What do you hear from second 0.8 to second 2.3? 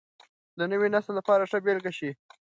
نسل لپاره ښه بېلګه شئ.